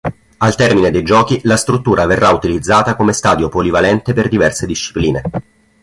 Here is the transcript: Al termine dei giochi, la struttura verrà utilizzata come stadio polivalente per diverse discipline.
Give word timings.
Al 0.37 0.55
termine 0.55 0.89
dei 0.89 1.03
giochi, 1.03 1.39
la 1.43 1.55
struttura 1.57 2.07
verrà 2.07 2.31
utilizzata 2.31 2.95
come 2.95 3.13
stadio 3.13 3.49
polivalente 3.49 4.13
per 4.13 4.29
diverse 4.29 4.65
discipline. 4.65 5.21